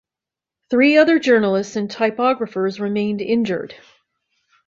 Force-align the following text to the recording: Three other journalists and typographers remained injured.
Three 0.71 0.97
other 0.97 1.19
journalists 1.19 1.75
and 1.75 1.87
typographers 1.87 2.79
remained 2.79 3.21
injured. 3.21 3.75